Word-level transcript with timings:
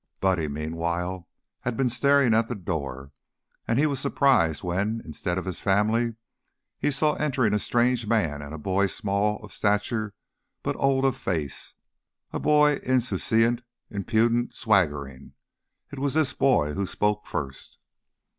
Buddy, 0.19 0.47
meanwhile, 0.47 1.27
had 1.59 1.77
been 1.77 1.87
staring 1.87 2.33
at 2.33 2.49
the 2.49 2.55
door, 2.55 3.11
and 3.67 3.77
he 3.77 3.85
was 3.85 3.99
surprised 3.99 4.63
when, 4.63 4.99
instead 5.05 5.37
of 5.37 5.45
his 5.45 5.59
family, 5.59 6.15
he 6.79 6.89
saw 6.89 7.13
entering 7.17 7.53
a 7.53 7.59
strange 7.59 8.07
man 8.07 8.41
and 8.41 8.51
a 8.51 8.57
boy 8.57 8.87
small 8.87 9.37
of 9.45 9.53
stature 9.53 10.15
but 10.63 10.75
old 10.77 11.05
of 11.05 11.15
face, 11.17 11.75
a 12.33 12.39
boy 12.39 12.77
insouciant, 12.81 13.61
impudent, 13.91 14.55
swaggering. 14.55 15.33
It 15.91 15.99
was 15.99 16.15
this 16.15 16.33
boy 16.33 16.73
who 16.73 16.87
spoke 16.87 17.27
first. 17.27 17.77